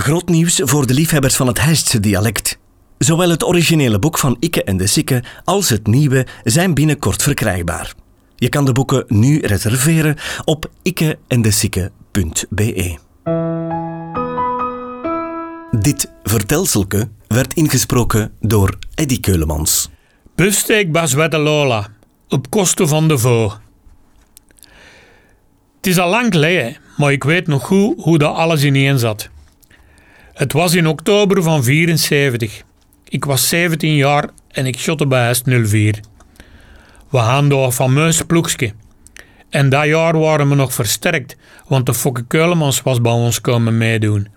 Groot 0.00 0.28
nieuws 0.28 0.60
voor 0.64 0.86
de 0.86 0.94
liefhebbers 0.94 1.36
van 1.36 1.46
het 1.46 1.60
Heistse 1.60 2.00
dialect. 2.00 2.58
Zowel 2.98 3.30
het 3.30 3.44
originele 3.44 3.98
boek 3.98 4.18
van 4.18 4.36
Ikke 4.38 4.64
en 4.64 4.76
de 4.76 4.86
Sikke 4.86 5.22
als 5.44 5.68
het 5.68 5.86
nieuwe 5.86 6.26
zijn 6.44 6.74
binnenkort 6.74 7.22
verkrijgbaar. 7.22 7.94
Je 8.36 8.48
kan 8.48 8.64
de 8.64 8.72
boeken 8.72 9.04
nu 9.08 9.40
reserveren 9.40 10.16
op 10.44 10.70
ikkeendesikke.be. 10.82 12.98
Dit 15.70 16.10
vertelselke 16.22 17.08
werd 17.26 17.54
ingesproken 17.54 18.32
door 18.40 18.78
Eddy 18.94 19.20
Keulemans. 19.20 19.90
Bufsteek 20.34 20.92
Baswette 20.92 21.38
Lola, 21.38 21.88
op 22.28 22.50
kosten 22.50 22.88
van 22.88 23.08
de 23.08 23.18
voo. 23.18 23.52
Het 25.76 25.86
is 25.86 25.98
al 25.98 26.10
lang 26.10 26.32
geleden, 26.32 26.76
maar 26.96 27.12
ik 27.12 27.24
weet 27.24 27.46
nog 27.46 27.66
goed 27.66 28.02
hoe 28.02 28.18
dat 28.18 28.34
alles 28.34 28.64
ineen 28.64 28.98
zat. 28.98 29.32
Het 30.34 30.52
was 30.52 30.74
in 30.74 30.86
oktober 30.86 31.42
van 31.42 31.64
74. 31.64 32.62
Ik 33.08 33.24
was 33.24 33.48
17 33.48 33.94
jaar 33.94 34.28
en 34.48 34.66
ik 34.66 34.78
shotte 34.78 35.06
bij 35.06 35.28
Est 35.28 35.44
04. 35.64 36.00
We 37.10 37.18
hadden 37.18 37.50
door 37.50 37.64
een 37.64 37.72
fameus 37.72 38.22
ploegje. 38.22 38.72
En 39.50 39.68
dat 39.68 39.84
jaar 39.84 40.18
waren 40.18 40.48
we 40.48 40.54
nog 40.54 40.74
versterkt, 40.74 41.36
want 41.68 41.86
de 41.86 41.94
Fokke 41.94 42.26
Keulemans 42.26 42.82
was 42.82 43.00
bij 43.00 43.12
ons 43.12 43.40
komen 43.40 43.78
meedoen. 43.78 44.28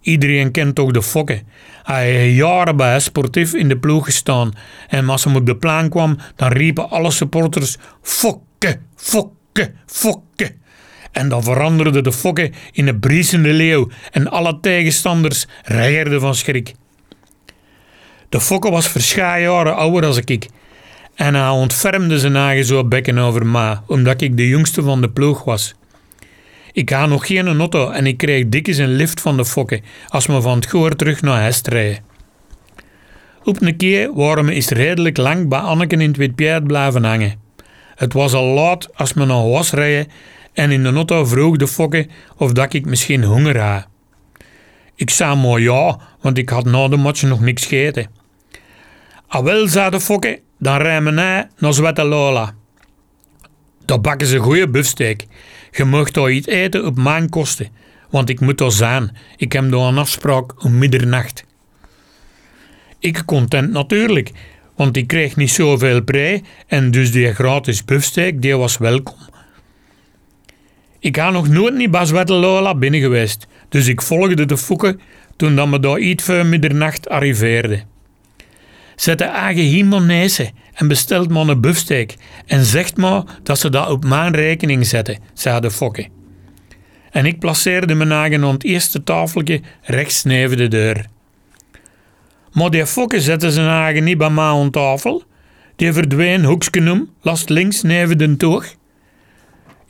Iedereen 0.00 0.50
kent 0.50 0.74
toch 0.74 0.90
de 0.90 1.02
Fokke. 1.02 1.42
Hij 1.82 2.10
heeft 2.10 2.36
jaren 2.36 2.76
bij 2.76 3.00
Sportief 3.00 3.54
in 3.54 3.68
de 3.68 3.78
ploeg 3.78 4.04
gestaan. 4.04 4.52
En 4.88 5.08
als 5.08 5.24
hij 5.24 5.34
op 5.34 5.46
de 5.46 5.56
plan 5.56 5.88
kwam, 5.88 6.18
dan 6.36 6.52
riepen 6.52 6.90
alle 6.90 7.10
supporters 7.10 7.76
Fokke, 8.02 8.78
Fokke, 8.96 9.72
Fokke. 9.86 10.54
En 11.12 11.28
dan 11.28 11.42
veranderde 11.42 12.00
de 12.00 12.12
Fokke 12.12 12.50
in 12.72 12.88
een 12.88 13.00
briesende 13.00 13.52
leeuw 13.52 13.88
en 14.10 14.30
alle 14.30 14.58
tegenstanders 14.60 15.46
reierden 15.62 16.20
van 16.20 16.34
schrik. 16.34 16.74
De 18.28 18.40
Fokke 18.40 18.70
was 18.70 18.88
verschillende 18.88 19.40
jaren 19.40 19.76
ouder 19.76 20.04
als 20.04 20.18
ik. 20.18 20.48
En 21.14 21.34
hij 21.34 21.48
ontfermde 21.48 22.18
zijn 22.18 22.36
eigen 22.36 22.64
zo 22.64 22.84
bekken 22.84 23.18
over 23.18 23.46
mij, 23.46 23.78
omdat 23.86 24.20
ik 24.20 24.36
de 24.36 24.48
jongste 24.48 24.82
van 24.82 25.00
de 25.00 25.10
ploeg 25.10 25.44
was. 25.44 25.74
Ik 26.72 26.90
had 26.90 27.08
nog 27.08 27.26
geen 27.26 27.58
auto 27.58 27.90
en 27.90 28.06
ik 28.06 28.16
kreeg 28.16 28.48
dikjes 28.48 28.78
een 28.78 28.94
lift 28.94 29.20
van 29.20 29.36
de 29.36 29.44
Fokke 29.44 29.80
als 30.08 30.26
we 30.26 30.40
van 30.40 30.54
het 30.54 30.66
goor 30.66 30.96
terug 30.96 31.22
naar 31.22 31.40
huis 31.40 31.60
rijden. 31.62 31.98
Op 33.44 33.62
een 33.62 33.76
keer 33.76 34.14
waren 34.14 34.44
we 34.44 34.52
eens 34.52 34.68
redelijk 34.68 35.16
lang 35.16 35.48
bij 35.48 35.58
Anneken 35.58 36.00
in 36.00 36.08
het 36.08 36.16
Witpiet 36.16 36.66
blijven 36.66 37.04
hangen. 37.04 37.34
Het 37.94 38.12
was 38.12 38.32
al 38.32 38.44
laat 38.44 38.88
als 38.94 39.12
we 39.12 39.24
naar 39.24 39.52
huis 39.52 39.70
rijden 39.70 40.12
en 40.52 40.70
in 40.70 40.82
de 40.82 40.92
auto 40.92 41.24
vroeg 41.24 41.56
de 41.56 41.68
Fokke 41.68 42.06
of 42.36 42.52
dat 42.52 42.72
ik 42.72 42.86
misschien 42.86 43.24
honger 43.24 43.60
had. 43.60 43.86
Ik 44.94 45.10
zei 45.10 45.36
maar 45.36 45.60
ja, 45.60 45.98
want 46.20 46.38
ik 46.38 46.48
had 46.48 46.64
na 46.64 46.88
de 46.88 46.96
match 46.96 47.22
nog 47.22 47.40
niks 47.40 47.66
gegeten. 47.66 48.10
Ah 49.26 49.44
wel, 49.44 49.68
zei 49.68 49.90
de 49.90 50.00
Fokke, 50.00 50.40
dan 50.58 50.76
rijden 50.76 51.04
we 51.04 51.10
naar 51.10 51.72
Zwette 51.72 52.04
Lola. 52.04 52.54
Daar 53.84 54.00
bakken 54.00 54.26
ze 54.26 54.38
goede 54.38 54.68
buffsteak. 54.68 55.20
Je 55.70 55.84
mag 55.84 56.10
daar 56.10 56.30
iets 56.30 56.46
eten 56.46 56.86
op 56.86 56.96
mijn 56.96 57.28
kosten, 57.28 57.68
want 58.10 58.28
ik 58.28 58.40
moet 58.40 58.58
daar 58.58 58.72
zijn. 58.72 59.16
Ik 59.36 59.52
heb 59.52 59.70
daar 59.70 59.80
een 59.80 59.98
afspraak 59.98 60.64
om 60.64 60.78
middernacht. 60.78 61.44
Ik 62.98 63.22
content 63.26 63.70
natuurlijk, 63.70 64.30
want 64.76 64.96
ik 64.96 65.06
kreeg 65.06 65.36
niet 65.36 65.50
zoveel 65.50 66.02
pre 66.02 66.42
en 66.66 66.90
dus 66.90 67.12
die 67.12 67.34
gratis 67.34 67.84
buffsteak 67.84 68.42
die 68.42 68.56
was 68.56 68.78
welkom. 68.78 69.31
Ik 71.02 71.16
ga 71.16 71.30
nog 71.30 71.48
nooit 71.48 71.74
niet 71.74 71.90
bij 71.90 72.24
Lola 72.24 72.74
binnen 72.74 73.00
geweest, 73.00 73.46
dus 73.68 73.86
ik 73.86 74.02
volgde 74.02 74.44
de 74.44 74.56
foeken 74.56 75.00
toen 75.36 75.56
dat 75.56 75.68
me 75.68 75.80
daar 75.80 75.98
iets 75.98 76.24
voor 76.24 76.46
middernacht 76.46 77.08
arriveerde. 77.08 77.82
Zet 78.96 79.18
de 79.18 79.24
eigen 79.24 79.62
Himonese 79.62 80.50
en 80.74 80.88
bestelt 80.88 81.30
maar 81.30 81.48
een 81.48 81.60
buffsteak 81.60 82.14
en 82.46 82.64
zegt 82.64 82.96
maar 82.96 83.22
dat 83.42 83.58
ze 83.58 83.70
dat 83.70 83.90
op 83.90 84.04
mijn 84.04 84.34
rekening 84.34 84.86
zetten, 84.86 85.18
zei 85.34 85.60
de 85.60 85.70
fokke. 85.70 86.08
En 87.10 87.26
ik 87.26 87.38
placeerde 87.38 87.94
mijn 87.94 88.12
eigen 88.12 88.44
aan 88.44 88.52
het 88.52 88.64
eerste 88.64 89.02
tafeltje 89.02 89.60
rechts 89.82 90.22
neven 90.22 90.56
de 90.56 90.68
deur. 90.68 91.06
Maar 92.52 92.70
die 92.70 92.86
fokke 92.86 93.20
zette 93.20 93.50
zijn 93.50 93.68
eigen 93.68 94.04
niet 94.04 94.18
bij 94.18 94.30
mij 94.30 94.44
aan 94.44 94.70
tafel. 94.70 95.22
Die 95.76 95.92
verdween 95.92 96.44
hoekje 96.44 96.90
om, 96.90 97.10
last 97.20 97.48
links 97.48 97.82
neven 97.82 98.18
de 98.18 98.36
toog. 98.36 98.74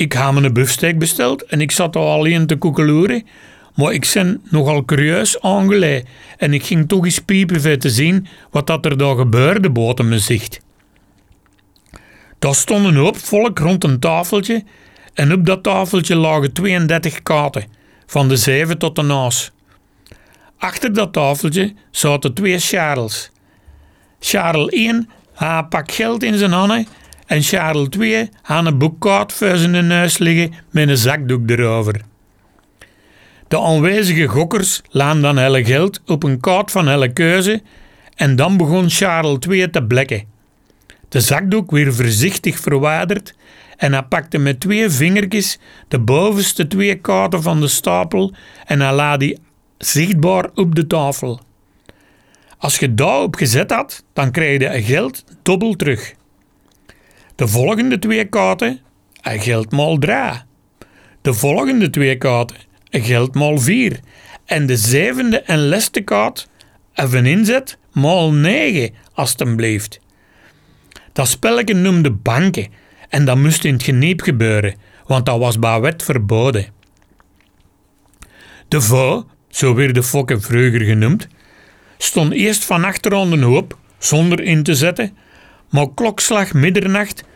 Ik 0.00 0.12
had 0.12 0.32
me 0.32 0.42
een 0.42 0.52
buffsteak 0.52 0.98
besteld 0.98 1.42
en 1.44 1.60
ik 1.60 1.70
zat 1.70 1.96
al 1.96 2.12
alleen 2.12 2.46
te 2.46 2.56
koekeloeren, 2.56 3.26
maar 3.74 3.92
ik 3.92 4.10
ben 4.14 4.42
nogal 4.50 4.84
curieus 4.84 5.40
aangeleid 5.40 6.06
en 6.36 6.52
ik 6.52 6.64
ging 6.64 6.88
toch 6.88 7.04
eens 7.04 7.18
piepen 7.18 7.78
te 7.78 7.90
zien 7.90 8.26
wat 8.50 8.66
dat 8.66 8.84
er 8.84 8.98
daar 8.98 9.16
gebeurde 9.16 9.70
boven 9.70 10.08
mijn 10.08 10.20
zicht. 10.20 10.60
Daar 12.38 12.54
stond 12.54 12.86
een 12.86 12.96
hoop 12.96 13.16
volk 13.16 13.58
rond 13.58 13.84
een 13.84 13.98
tafeltje 13.98 14.64
en 15.14 15.32
op 15.32 15.46
dat 15.46 15.62
tafeltje 15.62 16.16
lagen 16.16 16.52
32 16.52 17.22
kaarten, 17.22 17.64
van 18.06 18.28
de 18.28 18.36
zeven 18.36 18.78
tot 18.78 18.96
de 18.96 19.02
naas. 19.02 19.50
Achter 20.58 20.92
dat 20.92 21.12
tafeltje 21.12 21.74
zaten 21.90 22.34
twee 22.34 22.58
Charles. 22.58 23.30
Charles 24.20 24.68
1 24.68 25.10
had 25.32 25.62
een 25.62 25.68
pak 25.68 25.92
geld 25.92 26.22
in 26.22 26.38
zijn 26.38 26.52
handen 26.52 26.86
en 27.30 27.42
Charles 27.42 27.88
2 27.88 28.28
had 28.42 28.66
een 28.66 28.78
boekkaart 28.78 29.32
voor 29.32 29.56
zijn 29.56 29.86
neus 29.86 30.18
liggen 30.18 30.54
met 30.70 30.88
een 30.88 30.96
zakdoek 30.96 31.50
erover. 31.50 32.00
De 33.48 33.60
aanwezige 33.60 34.26
gokkers 34.26 34.82
laan 34.88 35.22
dan 35.22 35.36
helle 35.36 35.64
geld 35.64 36.00
op 36.06 36.22
een 36.22 36.40
kaart 36.40 36.70
van 36.70 36.86
helle 36.86 37.12
keuze 37.12 37.62
en 38.14 38.36
dan 38.36 38.56
begon 38.56 38.90
Charles 38.90 39.38
2 39.38 39.70
te 39.70 39.84
blekken. 39.84 40.24
De 41.08 41.20
zakdoek 41.20 41.70
weer 41.70 41.94
voorzichtig 41.94 42.58
verwijderd 42.58 43.34
en 43.76 43.92
hij 43.92 44.02
pakte 44.02 44.38
met 44.38 44.60
twee 44.60 44.90
vingertjes 44.90 45.58
de 45.88 45.98
bovenste 45.98 46.66
twee 46.66 46.94
kaarten 46.94 47.42
van 47.42 47.60
de 47.60 47.68
stapel 47.68 48.34
en 48.66 48.80
hij 48.80 48.94
laat 48.94 49.20
die 49.20 49.38
zichtbaar 49.78 50.50
op 50.54 50.74
de 50.74 50.86
tafel. 50.86 51.40
Als 52.58 52.78
je 52.78 52.94
daarop 52.94 53.34
gezet 53.34 53.70
had, 53.70 54.04
dan 54.12 54.30
kreeg 54.30 54.60
je 54.60 54.82
geld 54.82 55.24
dubbel 55.42 55.74
terug. 55.74 56.18
De 57.40 57.48
volgende 57.48 57.98
twee 57.98 58.24
kaarten, 58.24 58.80
geld 59.22 59.72
maal 59.72 59.98
3. 59.98 60.14
De 61.20 61.34
volgende 61.34 61.90
twee 61.90 62.16
kaarten, 62.16 62.56
geld 62.90 63.34
maal 63.34 63.58
4. 63.58 64.00
En 64.44 64.66
de 64.66 64.76
zevende 64.76 65.40
en 65.40 65.68
laatste 65.68 66.00
kaart, 66.00 66.48
even 66.94 67.26
inzet, 67.26 67.78
maal 67.92 68.32
9, 68.32 68.94
alstublieft. 69.12 70.00
Dat 71.12 71.28
spelletje 71.28 71.74
noemde 71.74 72.10
banken 72.10 72.68
en 73.08 73.24
dat 73.24 73.36
moest 73.36 73.64
in 73.64 73.72
het 73.72 73.82
geniep 73.82 74.20
gebeuren, 74.20 74.74
want 75.06 75.26
dat 75.26 75.38
was 75.38 75.58
bij 75.58 75.80
wet 75.80 76.02
verboden. 76.02 76.66
De 78.68 78.80
vrouw, 78.80 79.26
zo 79.48 79.74
werd 79.74 79.94
de 79.94 80.02
fokken 80.02 80.42
vroeger 80.42 80.80
genoemd, 80.80 81.28
stond 81.98 82.32
eerst 82.32 82.64
van 82.64 82.84
achter 82.84 83.10
de 83.10 83.44
hoop, 83.44 83.78
zonder 83.98 84.40
in 84.40 84.62
te 84.62 84.74
zetten, 84.74 85.16
maar 85.70 85.94
klokslag 85.94 86.52
middernacht 86.52 87.28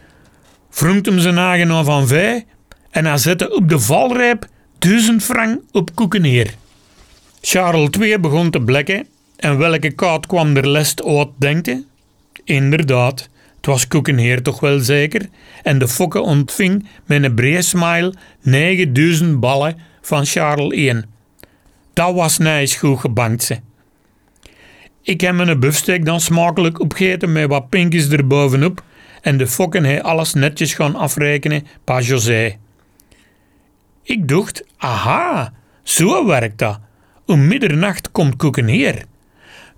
vroeg 0.75 1.05
hem 1.05 1.19
zijn 1.19 1.39
eigenaar 1.39 1.85
van 1.85 2.07
vij 2.07 2.47
en 2.91 3.07
hij 3.07 3.19
zette 3.19 3.55
op 3.55 3.69
de 3.69 3.79
valrijp 3.79 4.47
duizend 4.79 5.23
frank 5.23 5.61
op 5.73 5.95
koekeneer. 5.95 6.55
Charles 7.41 7.89
II 8.01 8.19
begon 8.19 8.51
te 8.51 8.61
blekken 8.61 9.07
en 9.37 9.59
welke 9.59 9.91
kaart 9.91 10.27
kwam 10.27 10.57
er 10.57 10.69
lest 10.69 11.05
uit, 11.05 11.29
denkte? 11.37 11.85
Inderdaad, 12.45 13.29
het 13.57 13.67
was 13.67 13.89
Koekenheer 13.89 14.43
toch 14.43 14.61
wel 14.61 14.79
zeker, 14.79 15.29
en 15.63 15.79
de 15.79 15.89
fokke 15.89 16.21
ontving 16.21 16.89
met 17.07 17.25
een 17.25 17.35
brede 17.35 17.63
smile 17.63 18.15
9000 18.43 19.41
ballen 19.41 19.77
van 20.01 20.27
Charles 20.27 20.79
I. 20.79 21.03
Dat 21.93 22.15
was 22.15 22.39
nice 22.39 22.79
goed 22.79 23.01
gebankt 23.01 23.43
ze. 23.43 23.59
Ik 25.03 25.21
heb 25.21 25.35
mijn 25.35 25.61
buffsteak 25.61 26.05
dan 26.05 26.21
smakelijk 26.21 26.81
opgegeten 26.81 27.33
met 27.33 27.49
wat 27.49 27.69
pinkjes 27.69 28.09
erbovenop 28.09 28.83
en 29.25 29.37
de 29.37 29.47
fokken 29.47 29.85
hij 29.85 30.03
alles 30.03 30.35
netjes 30.35 30.75
gaan 30.75 30.95
afrekenen 30.95 31.67
pa 31.85 32.01
José. 32.01 32.57
Ik 34.03 34.29
dacht, 34.29 34.65
aha, 34.77 35.53
zo 35.83 36.27
werkt 36.27 36.59
dat. 36.59 36.79
Om 37.27 37.47
middernacht 37.47 38.11
komt 38.11 38.37
Koekenheer. 38.37 39.05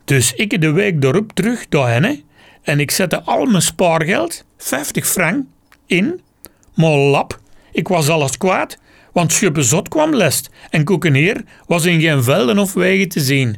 Dus 0.04 0.32
ik 0.32 0.60
de 0.60 0.70
week 0.70 1.04
erop 1.04 1.32
terug 1.32 1.69
daar 1.69 1.88
hen 1.88 2.22
en 2.62 2.81
ik 2.81 2.90
zette 2.90 3.22
al 3.22 3.44
mijn 3.44 3.62
spaargeld, 3.62 4.44
50 4.56 5.06
frank, 5.06 5.44
in. 5.87 6.20
Maar 6.75 6.96
lap, 6.96 7.40
ik 7.72 7.88
was 7.88 8.08
alles 8.08 8.37
kwaad, 8.37 8.78
want 9.12 9.32
Schuppezot 9.32 9.88
kwam 9.88 10.14
lest 10.14 10.50
en 10.70 10.84
Koekenheer 10.84 11.44
was 11.66 11.84
in 11.84 12.00
geen 12.00 12.22
velden 12.22 12.58
of 12.58 12.72
wegen 12.72 13.08
te 13.08 13.20
zien. 13.20 13.56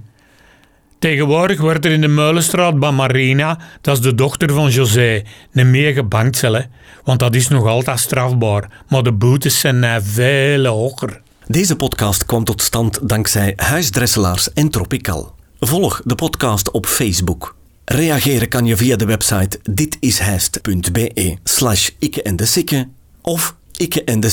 Tegenwoordig 0.98 1.60
wordt 1.60 1.84
er 1.84 1.90
in 1.90 2.00
de 2.00 2.08
Meulenstraat 2.08 2.78
bij 2.78 2.90
Marina, 2.90 3.58
dat 3.80 3.96
is 3.96 4.02
de 4.02 4.14
dochter 4.14 4.52
van 4.52 4.70
José, 4.70 5.22
niet 5.52 5.66
meer 5.66 5.92
gebankcellen, 5.92 6.70
want 7.04 7.18
dat 7.18 7.34
is 7.34 7.48
nog 7.48 7.66
altijd 7.66 7.98
strafbaar, 7.98 8.70
maar 8.88 9.02
de 9.02 9.12
boetes 9.12 9.60
zijn 9.60 9.84
eh, 9.84 9.96
veel 10.02 10.64
hoger. 10.64 11.20
Deze 11.46 11.76
podcast 11.76 12.26
kwam 12.26 12.44
tot 12.44 12.62
stand 12.62 13.08
dankzij 13.08 13.52
Huisdresselaars 13.56 14.52
en 14.52 14.68
Tropical. 14.68 15.34
Volg 15.60 16.00
de 16.04 16.14
podcast 16.14 16.70
op 16.70 16.86
Facebook. 16.86 17.56
Reageren 17.84 18.48
kan 18.48 18.66
je 18.66 18.76
via 18.76 18.96
de 18.96 19.04
website 19.04 19.58
ditishijst.be 19.62 21.36
slash 21.44 21.90
ikke 21.98 22.22
en 22.22 22.36
de 22.36 22.86
of 23.22 23.56
ikke 23.76 24.04
en 24.04 24.20
de 24.20 24.30